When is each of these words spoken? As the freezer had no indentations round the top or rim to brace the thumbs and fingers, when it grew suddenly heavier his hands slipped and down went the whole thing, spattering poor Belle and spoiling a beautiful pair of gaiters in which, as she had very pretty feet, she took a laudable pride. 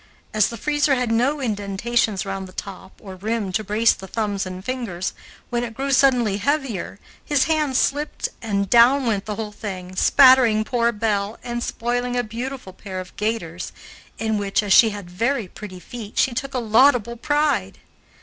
As 0.33 0.47
the 0.47 0.57
freezer 0.57 0.95
had 0.95 1.11
no 1.11 1.39
indentations 1.39 2.25
round 2.25 2.47
the 2.47 2.53
top 2.53 2.91
or 3.03 3.15
rim 3.17 3.51
to 3.51 3.63
brace 3.63 3.93
the 3.93 4.07
thumbs 4.07 4.47
and 4.47 4.65
fingers, 4.65 5.13
when 5.51 5.63
it 5.63 5.75
grew 5.75 5.91
suddenly 5.91 6.37
heavier 6.37 6.97
his 7.23 7.43
hands 7.43 7.77
slipped 7.77 8.27
and 8.41 8.67
down 8.67 9.05
went 9.05 9.27
the 9.27 9.35
whole 9.35 9.51
thing, 9.51 9.95
spattering 9.95 10.63
poor 10.63 10.91
Belle 10.91 11.37
and 11.43 11.61
spoiling 11.61 12.17
a 12.17 12.23
beautiful 12.23 12.73
pair 12.73 12.99
of 12.99 13.15
gaiters 13.15 13.71
in 14.17 14.39
which, 14.39 14.63
as 14.63 14.73
she 14.73 14.89
had 14.89 15.07
very 15.07 15.47
pretty 15.47 15.79
feet, 15.79 16.17
she 16.17 16.33
took 16.33 16.55
a 16.55 16.57
laudable 16.57 17.15
pride. 17.15 17.77